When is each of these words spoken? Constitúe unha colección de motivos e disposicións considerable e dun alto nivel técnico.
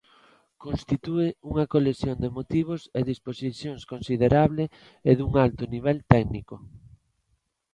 Constitúe 0.63 1.27
unha 1.49 1.65
colección 1.75 2.15
de 2.23 2.29
motivos 2.37 2.81
e 2.97 3.01
disposicións 3.11 3.81
considerable 3.93 4.63
e 5.09 5.11
dun 5.19 5.31
alto 5.45 5.63
nivel 5.73 5.97
técnico. 6.13 6.55